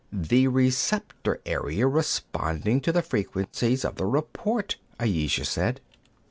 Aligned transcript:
"The 0.11 0.47
receptor 0.47 1.41
area 1.45 1.85
responding 1.85 2.81
to 2.81 2.91
the 2.91 3.03
frequencies 3.03 3.85
of 3.85 3.97
the 3.97 4.07
report," 4.07 4.77
Ayesha 4.99 5.45
said. 5.45 5.79